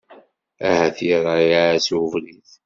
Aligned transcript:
Ahat 0.69 0.97
iraε-as 1.09 1.87
ubrid. 2.01 2.47